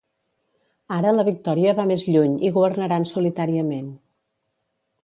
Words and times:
Ara 0.95 1.11
la 1.17 1.25
victòria 1.27 1.75
va 1.81 1.85
més 1.91 2.07
lluny 2.15 2.35
i 2.49 2.53
governaran 2.57 3.07
solitàriament. 3.13 3.95